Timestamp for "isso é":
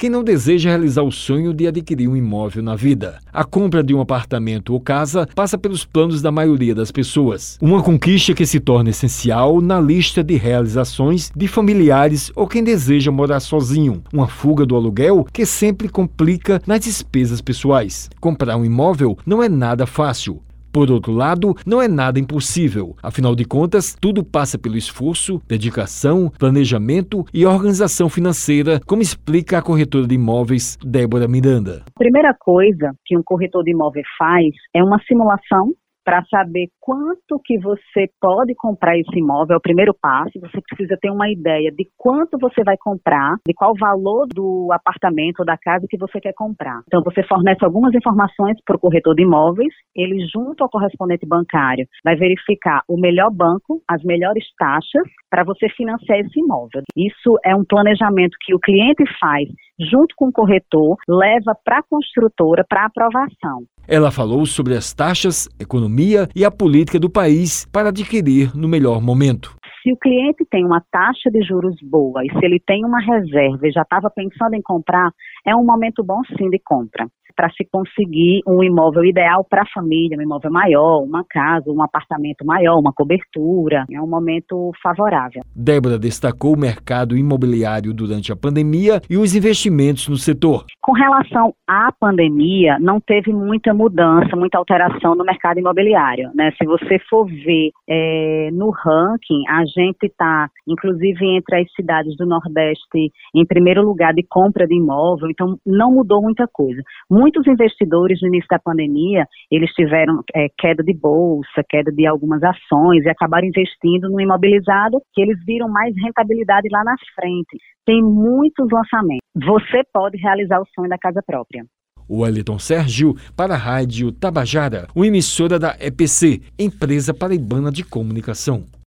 56.96-57.54